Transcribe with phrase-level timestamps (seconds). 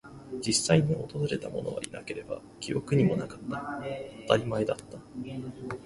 [0.41, 3.79] 実際に訪れたものはいなければ、記憶にもなかった。
[4.21, 4.97] 当たり前だった。